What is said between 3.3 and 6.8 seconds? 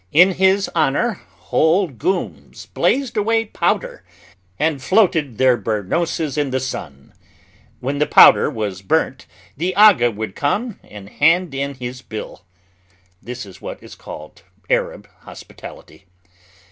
powder, and floated their burnouses in the